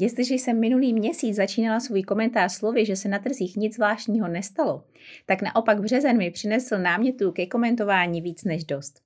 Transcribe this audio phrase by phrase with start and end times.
[0.00, 4.84] Jestliže jsem minulý měsíc začínala svůj komentář slovy, že se na trzích nic zvláštního nestalo,
[5.26, 9.00] tak naopak březen mi přinesl námětů ke komentování víc než dost.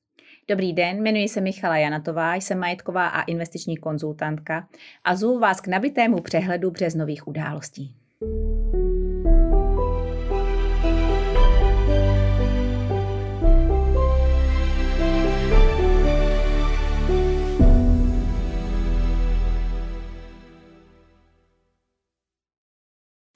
[0.48, 4.68] Dobrý den, jmenuji se Michala Janatová, jsem majetková a investiční konzultantka
[5.04, 7.94] a zvu vás k nabitému přehledu březnových událostí.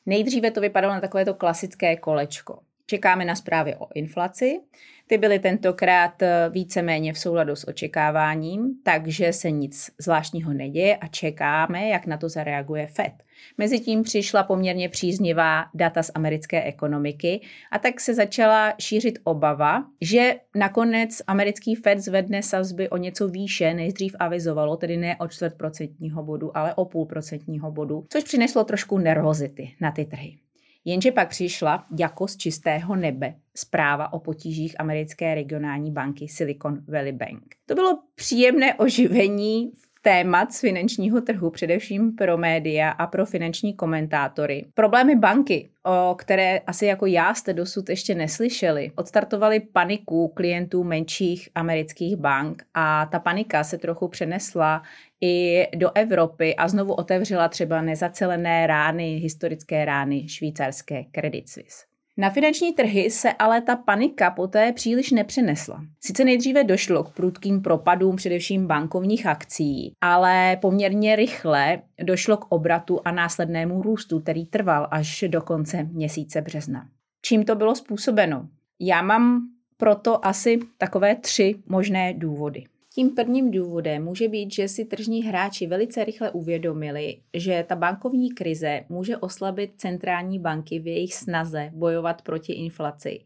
[0.06, 2.62] Nejdříve to vypadalo na takovéto klasické kolečko.
[2.90, 4.60] Čekáme na zprávy o inflaci.
[5.06, 11.06] Ty byly tentokrát eh, víceméně v souladu s očekáváním, takže se nic zvláštního neděje a
[11.06, 13.12] čekáme, jak na to zareaguje Fed.
[13.58, 17.40] Mezitím přišla poměrně příznivá data z americké ekonomiky
[17.72, 23.74] a tak se začala šířit obava, že nakonec americký Fed zvedne sazby o něco výše,
[23.74, 28.24] než dřív avizovalo, tedy ne o čtvrt procentního bodu, ale o půl procentního bodu, což
[28.24, 30.47] přineslo trošku nervozity na ty trhy.
[30.88, 37.12] Jenže pak přišla jako z čistého nebe zpráva o potížích americké regionální banky Silicon Valley
[37.12, 37.54] Bank.
[37.66, 43.74] To bylo příjemné oživení v témat z finančního trhu, především pro média a pro finanční
[43.74, 44.64] komentátory.
[44.74, 51.48] Problémy banky, o které asi jako já jste dosud ještě neslyšeli, odstartovaly paniku klientů menších
[51.54, 54.82] amerických bank a ta panika se trochu přenesla
[55.20, 61.97] i do Evropy a znovu otevřela třeba nezacelené rány, historické rány švýcarské Credit Suisse.
[62.20, 65.84] Na finanční trhy se ale ta panika poté příliš nepřenesla.
[66.00, 73.00] Sice nejdříve došlo k prudkým propadům především bankovních akcí, ale poměrně rychle došlo k obratu
[73.04, 76.88] a následnému růstu, který trval až do konce měsíce března.
[77.22, 78.48] Čím to bylo způsobeno?
[78.80, 79.40] Já mám
[79.76, 82.64] proto asi takové tři možné důvody.
[82.98, 88.30] Tím prvním důvodem může být, že si tržní hráči velice rychle uvědomili, že ta bankovní
[88.30, 93.20] krize může oslabit centrální banky v jejich snaze bojovat proti inflaci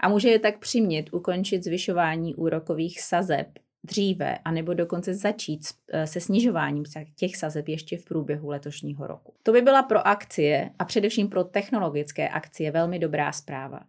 [0.00, 3.48] a může je tak přimět ukončit zvyšování úrokových sazeb
[3.84, 5.60] dříve, anebo dokonce začít
[5.92, 6.84] eh, se snižováním
[7.16, 9.34] těch sazeb ještě v průběhu letošního roku.
[9.42, 13.80] To by byla pro akcie a především pro technologické akcie velmi dobrá zpráva.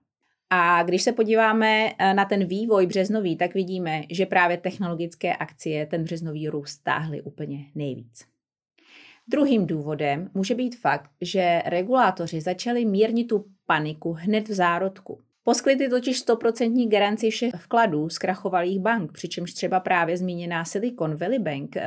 [0.50, 5.86] A když se podíváme eh, na ten vývoj březnový, tak vidíme, že právě technologické akcie
[5.86, 8.26] ten březnový růst stáhly úplně nejvíc.
[9.28, 15.22] Druhým důvodem může být fakt, že regulátoři začali mírnit tu paniku hned v zárodku.
[15.44, 21.40] Poskytli totiž 100% garanci všech vkladů z krachovalých bank, přičemž třeba právě zmíněná Silicon Valley
[21.40, 21.82] Bank uh,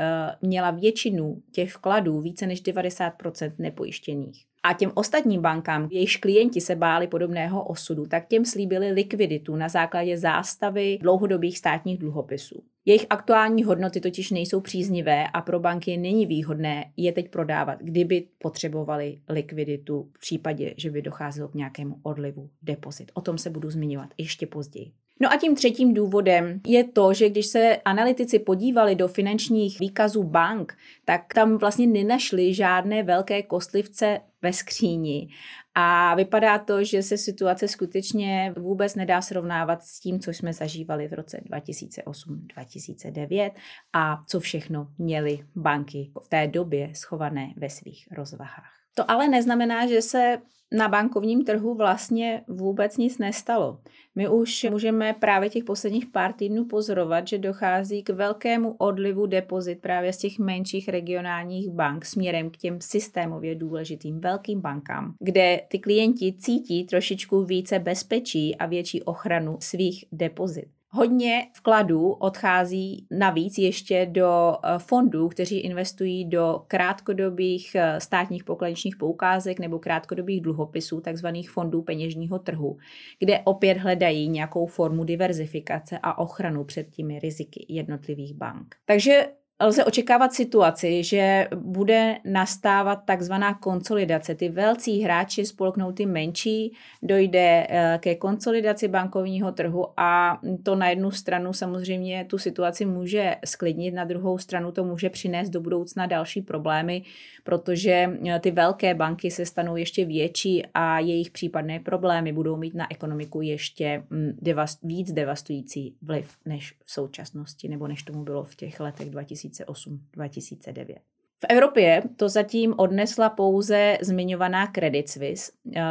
[0.49, 4.45] měla většinu těch vkladů více než 90% nepojištěných.
[4.69, 9.69] A těm ostatním bankám, jejichž klienti se báli podobného osudu, tak těm slíbili likviditu na
[9.69, 12.63] základě zástavy dlouhodobých státních dluhopisů.
[12.85, 18.29] Jejich aktuální hodnoty totiž nejsou příznivé a pro banky není výhodné je teď prodávat, kdyby
[18.39, 23.11] potřebovali likviditu v případě, že by docházelo k nějakému odlivu depozit.
[23.15, 24.93] O tom se budu zmiňovat ještě později.
[25.21, 30.23] No a tím třetím důvodem je to, že když se analytici podívali do finančních výkazů
[30.23, 35.29] bank, tak tam vlastně nenašli žádné velké kostlivce ve skříni.
[35.75, 41.09] A vypadá to, že se situace skutečně vůbec nedá srovnávat s tím, co jsme zažívali
[41.09, 43.51] v roce 2008-2009
[43.93, 48.78] a co všechno měly banky v té době schované ve svých rozvahách.
[48.99, 50.39] To ale neznamená, že se
[50.73, 53.81] na bankovním trhu vlastně vůbec nic nestalo.
[54.15, 59.81] My už můžeme právě těch posledních pár týdnů pozorovat, že dochází k velkému odlivu depozit
[59.81, 65.79] právě z těch menších regionálních bank směrem k těm systémově důležitým velkým bankám, kde ty
[65.79, 70.78] klienti cítí trošičku více bezpečí a větší ochranu svých depozit.
[70.91, 78.97] Hodně vkladů odchází navíc ještě do eh, fondů, kteří investují do krátkodobých eh, státních pokladničních
[78.97, 82.77] poukázek nebo krátkodobých dluhopisů, takzvaných fondů peněžního trhu,
[83.19, 88.77] kde opět hledají nějakou formu diverzifikace a ochranu před těmi riziky jednotlivých bank.
[88.85, 89.27] Takže
[89.61, 94.35] lze očekávat situaci, že bude nastávat takzvaná konsolidace.
[94.35, 96.73] Ty velcí hráči spolknou ty menší,
[97.03, 103.37] dojde eh, ke konsolidaci bankovního trhu a to na jednu stranu samozřejmě tu situaci může
[103.45, 107.03] sklidnit, na druhou stranu to může přinést do budoucna další problémy,
[107.45, 112.75] protože eh, ty velké banky se stanou ještě větší a jejich případné problémy budou mít
[112.75, 118.45] na ekonomiku ještě mm, devast, víc devastující vliv než v současnosti nebo než tomu bylo
[118.45, 120.95] v těch letech 2000 2008-2009.
[121.41, 125.53] V Evropě to zatím odnesla pouze zmiňovaná Credit Suisse.
[125.77, 125.83] Eh,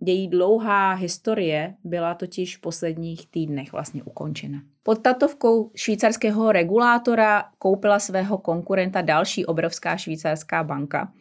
[0.00, 4.62] její dlouhá historie byla totiž v posledních týdnech vlastně ukončena.
[4.82, 11.12] Pod tatovkou švýcarského regulátora koupila svého konkurenta další obrovská švýcarská banka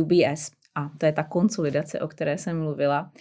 [0.00, 0.50] UBS.
[0.74, 3.12] A to je ta konsolidace, o které jsem mluvila.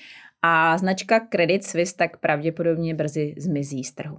[0.41, 4.17] A značka Credit Suisse tak pravděpodobně brzy zmizí z trhu.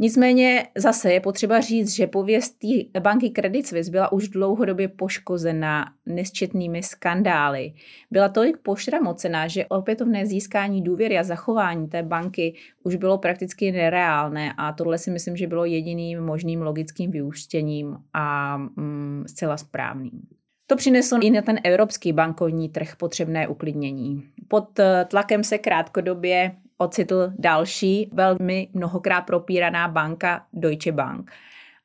[0.00, 2.56] Nicméně zase je potřeba říct, že pověst
[3.00, 7.72] banky Credit Suisse byla už dlouhodobě poškozena nesčetnými skandály.
[8.10, 12.54] Byla tolik pošramocená, že opětovné získání důvěry a zachování té banky
[12.84, 18.56] už bylo prakticky nereálné a tohle si myslím, že bylo jediným možným logickým vyústěním a
[18.56, 20.22] mm, zcela správným.
[20.66, 24.22] To přineslo i na ten evropský bankovní trh potřebné uklidnění.
[24.48, 31.30] Pod eh, tlakem se krátkodobě ocitl další velmi mnohokrát propíraná banka Deutsche Bank.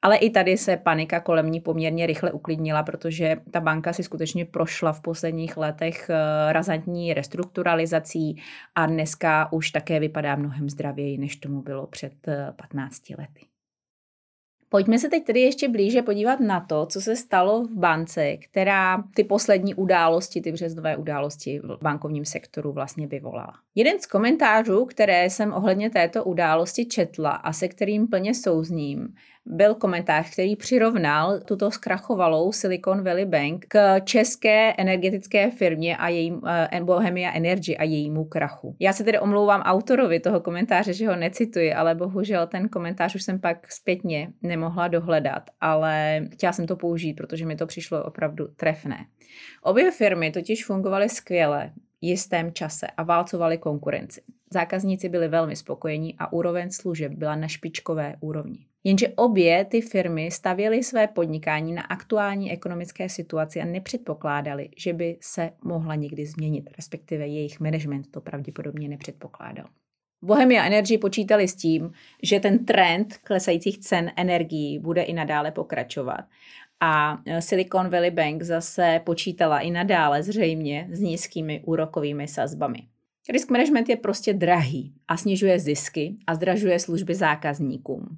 [0.02, 4.46] Ale i tady se panika kolem ní poměrně rychle uklidnila, protože ta banka si skutečně
[4.46, 8.42] prošla v posledních letech eh, razantní restrukturalizací
[8.76, 12.14] a dneska už také vypadá mnohem zdravěji, než tomu bylo před
[12.56, 13.53] 15 eh, lety.
[14.74, 19.04] Pojďme se teď tedy ještě blíže podívat na to, co se stalo v bance, která
[19.16, 23.54] ty poslední události, ty březnové události v bankovním sektoru vlastně vyvolala.
[23.76, 29.14] Jeden z komentářů, které jsem ohledně této události četla a se kterým plně souzním,
[29.46, 36.34] byl komentář, který přirovnal tuto zkrachovalou Silicon Valley Bank k české energetické firmě a jejím
[36.34, 38.76] uh, Bohemia Energy a jejímu krachu.
[38.80, 43.24] Já se tedy omlouvám autorovi toho komentáře, že ho necituji, ale bohužel ten komentář už
[43.24, 48.48] jsem pak zpětně nemohla dohledat, ale chtěla jsem to použít, protože mi to přišlo opravdu
[48.48, 48.98] trefné.
[49.64, 51.72] Obě firmy totiž fungovaly skvěle,
[52.08, 54.22] jistém čase a válcovali konkurenci.
[54.54, 58.66] Zákazníci byli velmi spokojení a úroveň služeb byla na špičkové úrovni.
[58.84, 65.18] Jenže obě ty firmy stavěly své podnikání na aktuální ekonomické situaci a nepředpokládali, že by
[65.22, 69.66] se mohla někdy změnit, respektive jejich management to pravděpodobně nepředpokládal.
[70.24, 71.92] Bohemia Energy počítali s tím,
[72.24, 76.26] že ten trend klesajících cen energií bude i nadále pokračovat.
[76.86, 82.80] A Silicon Valley Bank zase počítala i nadále zřejmě s nízkými úrokovými sazbami.
[83.30, 88.18] Risk management je prostě drahý a snižuje zisky a zdražuje služby zákazníkům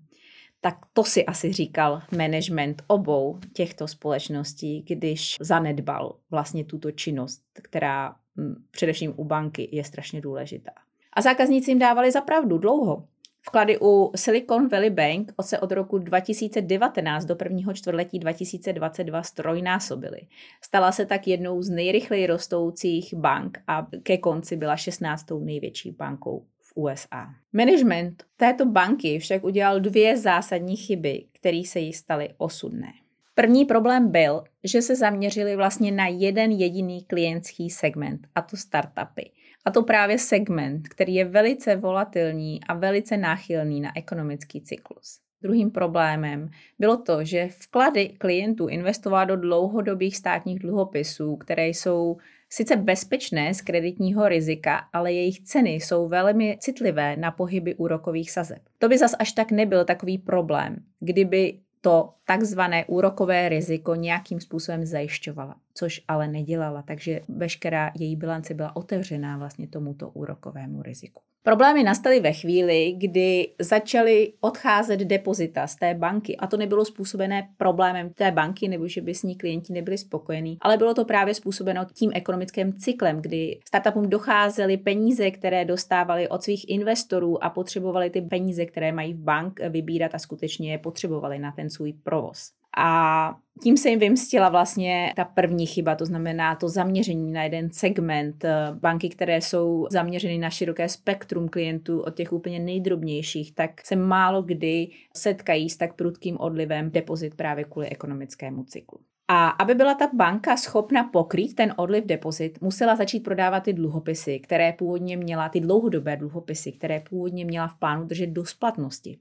[0.65, 8.15] tak to si asi říkal management obou těchto společností, když zanedbal vlastně tuto činnost, která
[8.37, 10.71] hm, především u banky je strašně důležitá.
[11.13, 13.07] A zákazníci jim dávali zapravdu dlouho.
[13.47, 20.21] Vklady u Silicon Valley Bank se od roku 2019 do prvního čtvrtletí 2022 strojnásobily.
[20.61, 25.25] Stala se tak jednou z nejrychleji rostoucích bank a ke konci byla 16.
[25.39, 26.45] největší bankou
[26.75, 27.27] USA.
[27.53, 32.91] Management této banky však udělal dvě zásadní chyby, které se jí staly osudné.
[33.35, 39.31] První problém byl, že se zaměřili vlastně na jeden jediný klientský segment, a to startupy.
[39.65, 45.19] A to právě segment, který je velice volatilní a velice náchylný na ekonomický cyklus.
[45.41, 52.17] Druhým problémem bylo to, že vklady klientů investovala do dlouhodobých státních dluhopisů, které jsou
[52.49, 58.61] sice bezpečné z kreditního rizika, ale jejich ceny jsou velmi citlivé na pohyby úrokových sazeb.
[58.79, 64.85] To by zas až tak nebyl takový problém, kdyby to takzvané úrokové riziko nějakým způsobem
[64.85, 71.21] zajišťovala, což ale nedělala, takže veškerá její bilance byla otevřená vlastně tomuto úrokovému riziku.
[71.45, 77.49] Problémy nastaly ve chvíli, kdy začaly odcházet depozita z té banky a to nebylo způsobené
[77.57, 81.33] problémem té banky nebo že by s ní klienti nebyli spokojení, ale bylo to právě
[81.33, 88.09] způsobeno tím ekonomickým cyklem, kdy startupům docházely peníze, které dostávali od svých investorů a potřebovali
[88.09, 92.51] ty peníze, které mají v bank vybírat a skutečně je potřebovali na ten svůj provoz.
[92.77, 97.71] A tím se jim vymstila vlastně ta první chyba, to znamená to zaměření na jeden
[97.71, 98.45] segment.
[98.45, 103.95] Eh, banky, které jsou zaměřeny na široké spektrum klientů od těch úplně nejdrobnějších, tak se
[103.95, 108.99] málo kdy setkají s tak prudkým odlivem depozit právě kvůli ekonomickému cyklu.
[109.27, 114.39] A aby byla ta banka schopna pokrýt ten odliv depozit, musela začít prodávat ty dluhopisy,
[114.39, 119.17] které původně měla, ty dlouhodobé dluhopisy, které původně měla v plánu držet do splatnosti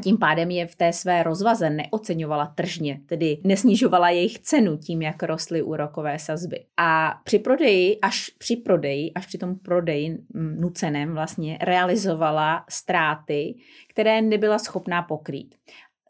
[0.00, 5.22] tím pádem je v té své rozvaze neoceňovala tržně, tedy nesnižovala jejich cenu tím, jak
[5.22, 6.64] rostly úrokové sazby.
[6.76, 13.54] A při prodeji, až při prodeji, až při tom prodeji nuceném vlastně realizovala ztráty,
[13.88, 15.54] které nebyla schopná pokrýt.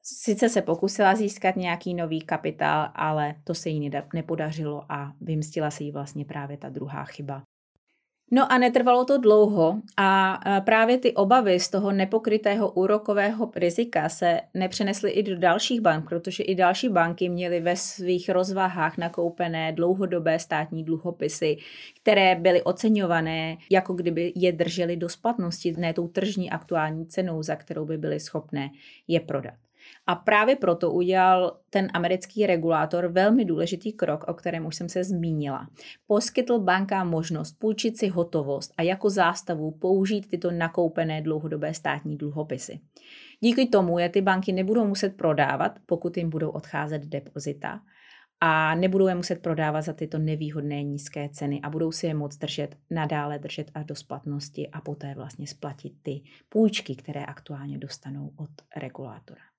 [0.03, 5.85] Sice se pokusila získat nějaký nový kapitál, ale to se jí nepodařilo a vymstila se
[5.85, 7.43] jí vlastně právě ta druhá chyba.
[8.33, 14.41] No a netrvalo to dlouho a právě ty obavy z toho nepokrytého úrokového rizika se
[14.55, 20.39] nepřenesly i do dalších bank, protože i další banky měly ve svých rozvahách nakoupené dlouhodobé
[20.39, 21.57] státní dluhopisy,
[22.03, 27.57] které byly oceňované, jako kdyby je drželi do splatnosti, ne tou tržní aktuální cenou, za
[27.57, 28.71] kterou by byly schopné
[29.09, 29.55] je prodat.
[30.07, 35.05] A právě proto udělal ten americký regulátor velmi důležitý krok, o kterém už jsem se
[35.05, 35.69] zmínila.
[36.07, 42.81] Poskytl bankám možnost půjčit si hotovost a jako zástavu použít tyto nakoupené dlouhodobé státní dluhopisy.
[43.41, 47.81] Díky tomu je ty banky nebudou muset prodávat, pokud jim budou odcházet depozita
[48.41, 52.37] a nebudou je muset prodávat za tyto nevýhodné nízké ceny a budou si je moct
[52.37, 58.33] držet, nadále držet až do splatnosti a poté vlastně splatit ty půjčky, které aktuálně dostanou
[58.37, 59.50] od regulátora.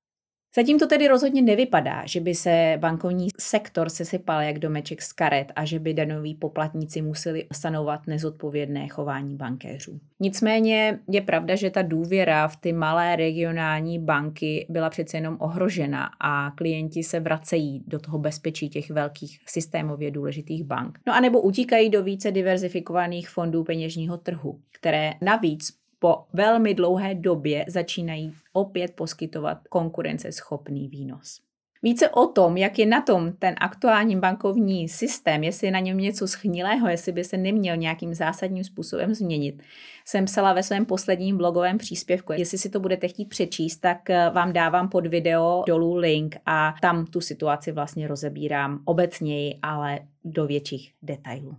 [0.56, 5.52] Zatím to tedy rozhodně nevypadá, že by se bankovní sektor sesypal jak domeček z karet
[5.56, 10.00] a že by danoví poplatníci museli sanovat nezodpovědné chování bankéřů.
[10.20, 16.10] Nicméně je pravda, že ta důvěra v ty malé regionální banky byla přece jenom ohrožena
[16.20, 21.00] a klienti se vracejí do toho bezpečí těch velkých systémově důležitých bank.
[21.08, 27.16] No a nebo utíkají do více diverzifikovaných fondů peněžního trhu, které navíc po velmi dlouhé
[27.16, 31.40] době začínají opět poskytovat konkurenceschopný výnos.
[31.84, 35.98] Více o tom, jak je na tom ten aktuální bankovní systém, jestli je na něm
[35.98, 39.64] něco schnilého, jestli by se neměl nějakým zásadním způsobem změnit,
[40.06, 42.34] jsem psala ve svém posledním blogovém příspěvku.
[42.34, 46.76] Jestli si to budete chtít přečíst, tak eh, vám dávám pod video dolů link a
[46.82, 51.56] tam tu situaci vlastně rozebírám obecněji, ale do větších detailů.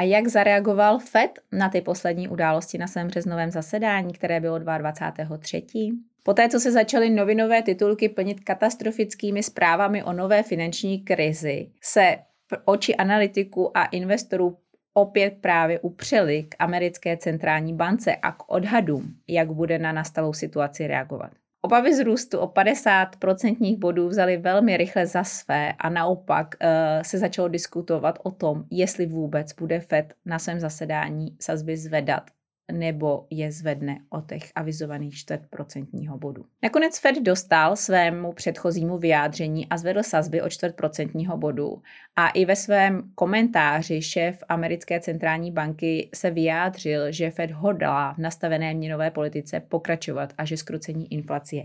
[0.00, 5.98] A jak zareagoval Fed na ty poslední události na svém březnovém zasedání, které bylo 22.3.?
[6.22, 12.18] Poté, co se začaly novinové titulky plnit katastrofickými zprávami o nové finanční krizi, se
[12.64, 14.56] oči analytiků a investorů
[14.94, 20.86] opět právě upřeli k americké centrální bance a k odhadům, jak bude na nastalou situaci
[20.86, 21.30] reagovat.
[21.62, 27.18] Obavy z růstu o 50% bodů vzali velmi rychle za své a naopak uh, se
[27.18, 32.30] začalo diskutovat o tom, jestli vůbec bude Fed na svém zasedání sazby zvedat
[32.70, 36.44] nebo je zvedne o těch avizovaných 4% bodu.
[36.62, 41.82] Nakonec Fed dostal svému předchozímu vyjádření a zvedl sazby o 4% bodu
[42.16, 48.18] a i ve svém komentáři šéf americké centrální banky se vyjádřil, že Fed hodlá v
[48.18, 51.56] nastavené měnové politice pokračovat a že skrucení inflace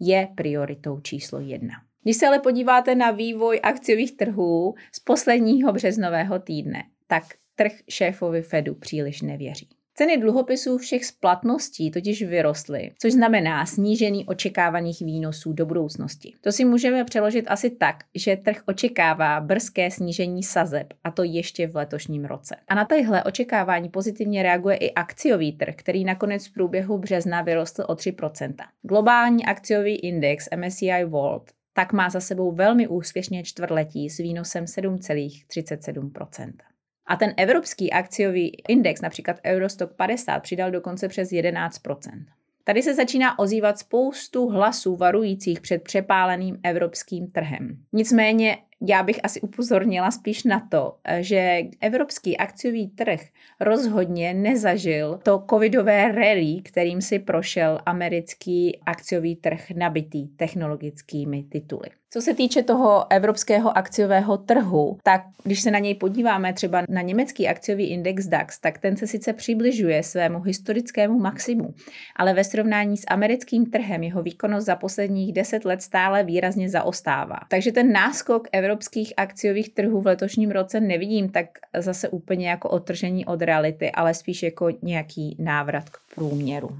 [0.00, 1.74] je prioritou číslo jedna.
[2.02, 8.42] Když se ale podíváte na vývoj akciových trhů z posledního březnového týdne, tak trh šéfovi
[8.42, 9.68] Fedu příliš nevěří.
[9.94, 16.34] Ceny dluhopisů všech splatností totiž vyrostly, což znamená snížení očekávaných výnosů do budoucnosti.
[16.40, 21.66] To si můžeme přeložit asi tak, že trh očekává brzké snížení sazeb, a to ještě
[21.66, 22.56] v letošním roce.
[22.68, 27.84] A na tahle očekávání pozitivně reaguje i akciový trh, který nakonec v průběhu března vyrostl
[27.88, 28.54] o 3%.
[28.82, 36.71] Globální akciový index MSCI World tak má za sebou velmi úspěšně čtvrtletí s výnosem 7,37%.
[37.06, 42.24] A ten evropský akciový index, například Eurostock 50, přidal dokonce přes 11%
[42.64, 47.76] Tady se začíná ozývat spoustu hlasů varujících před přepáleným evropským trhem.
[47.92, 53.20] Nicméně já bych asi upozornila spíš na to, že evropský akciový trh
[53.60, 61.88] rozhodně nezažil to covidové rally, kterým si prošel americký akciový trh nabitý technologickými tituly.
[62.14, 67.00] Co se týče toho evropského akciového trhu, tak když se na něj podíváme třeba na
[67.00, 71.74] německý akciový index DAX, tak ten se sice přibližuje svému historickému maximu,
[72.16, 77.38] ale ve srovnání s americkým trhem jeho výkonnost za posledních 10 let stále výrazně zaostává.
[77.48, 81.46] Takže ten náskok evropských akciových trhů v letošním roce nevidím tak
[81.78, 86.78] zase úplně jako otržení od reality, ale spíš jako nějaký návrat k průměru.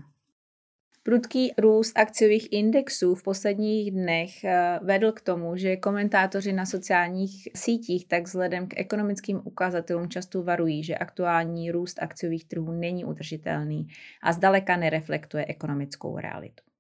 [1.02, 7.49] Prudký růst akciových indexů v posledních dnech eh, vedl k tomu, že komentátoři na sociálních
[7.54, 13.87] sítích tak vzhledem k ekonomickým ukazatelům často varují, že aktuální růst akciových trhů není udržitelný
[14.22, 16.71] a zdaleka nereflektuje ekonomickou realitu.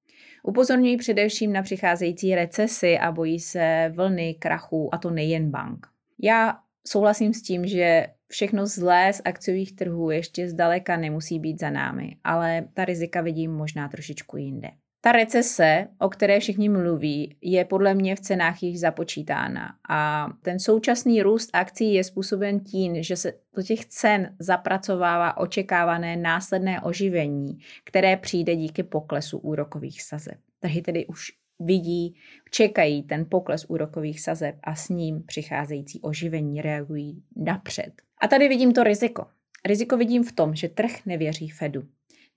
[0.42, 5.86] Upozorňují především na přicházející recesi a bojí se vlny krachů, a to nejen bank.
[6.22, 11.70] Já souhlasím s tím, že všechno zlé z akciových trhů ještě zdaleka nemusí být za
[11.70, 14.68] námi, ale ta rizika vidím možná trošičku jinde.
[15.04, 20.58] Ta recese, o které všichni mluví, je podle mě v cenách již započítána a ten
[20.58, 27.58] současný růst akcí je způsoben tím, že se do těch cen zapracovává očekávané následné oživení,
[27.84, 30.38] které přijde díky poklesu úrokových sazeb.
[30.60, 32.14] Trhy tedy už vidí,
[32.50, 37.92] čekají ten pokles úrokových sazeb a s ním přicházející oživení reagují napřed.
[38.20, 39.26] A tady vidím to riziko.
[39.64, 41.82] Riziko vidím v tom, že trh nevěří Fedu.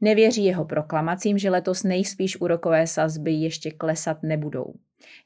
[0.02, 4.74] Nevěří jeho proklamacím, že letos nejspíš úrokové sazby ještě klesat nebudou.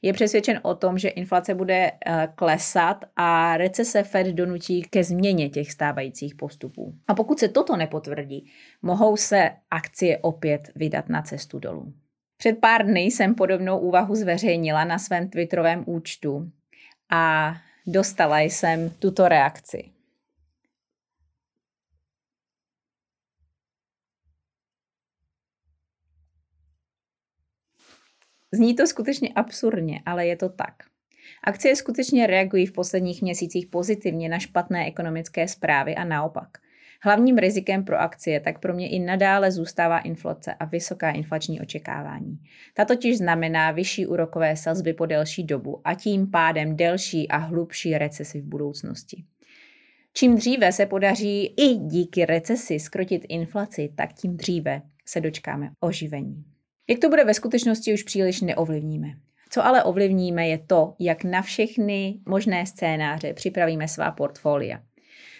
[0.02, 5.48] Je přesvědčen o tom, že inflace bude eh, klesat a recese Fed donutí ke změně
[5.48, 6.94] těch stávajících postupů.
[7.08, 8.50] A pokud se toto nepotvrdí,
[8.82, 11.92] mohou se akcie opět vydat na cestu dolů.
[12.36, 16.50] Před pár dny jsem podobnou úvahu zveřejnila na svém Twitterovém účtu
[17.10, 17.54] a
[17.86, 19.90] dostala jsem tuto reakci.
[28.54, 30.74] Zní to skutečně absurdně, ale je to tak.
[31.44, 36.48] Akcie skutečně reagují v posledních měsících pozitivně na špatné ekonomické zprávy a naopak.
[37.02, 42.38] Hlavním rizikem pro akcie tak pro mě i nadále zůstává inflace a vysoká inflační očekávání.
[42.74, 47.98] Ta totiž znamená vyšší úrokové sazby po delší dobu a tím pádem delší a hlubší
[47.98, 49.24] recesi v budoucnosti.
[50.14, 56.44] Čím dříve se podaří i díky recesi skrotit inflaci, tak tím dříve se dočkáme oživení.
[56.90, 59.08] Jak to bude ve skutečnosti, už příliš neovlivníme.
[59.50, 64.80] Co ale ovlivníme, je to, jak na všechny možné scénáře připravíme svá portfolia.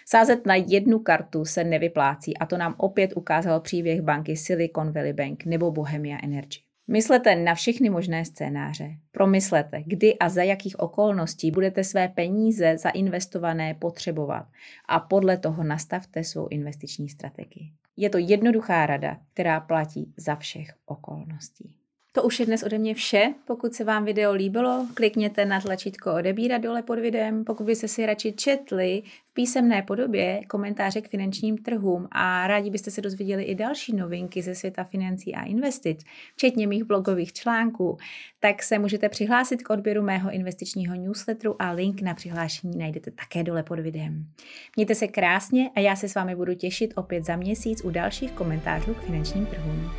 [0.05, 5.13] Sázet na jednu kartu se nevyplácí a to nám opět ukázal příběh banky Silicon Valley
[5.13, 6.59] Bank nebo Bohemia Energy.
[6.87, 8.89] Myslete na všechny možné scénáře.
[9.11, 14.45] Promyslete, kdy a za jakých okolností budete své peníze zainvestované potřebovat
[14.89, 17.71] a podle toho nastavte svou investiční strategii.
[18.01, 21.80] Je to jednoduchá rada, která platí za všech okolností.
[22.13, 23.33] To už je dnes ode mě vše.
[23.45, 27.43] Pokud se vám video líbilo, klikněte na tlačítko odebírat dole pod videem.
[27.43, 32.91] Pokud byste si radši četli v písemné podobě komentáře k finančním trhům a rádi byste
[32.91, 35.99] se dozvěděli i další novinky ze světa financí a investic,
[36.35, 37.97] včetně mých blogových článků,
[38.39, 43.43] tak se můžete přihlásit k odběru mého investičního newsletteru a link na přihlášení najdete také
[43.43, 44.25] dole pod videem.
[44.75, 48.31] Mějte se krásně a já se s vámi budu těšit opět za měsíc u dalších
[48.31, 49.91] komentářů k finančním trhům.